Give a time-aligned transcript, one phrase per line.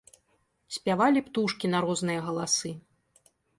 [0.77, 2.75] Спявалі птушкі на розныя галасы.